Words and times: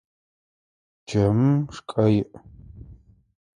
Чэмым 1.07 1.59
шкӏэ 1.75 2.05
иӏ. 2.19 2.25